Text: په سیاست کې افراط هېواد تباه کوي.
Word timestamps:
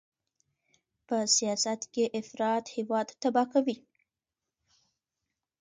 په 1.07 1.17
سیاست 1.35 1.81
کې 1.93 2.03
افراط 2.19 2.65
هېواد 2.75 3.07
تباه 3.21 3.47
کوي. 3.53 3.77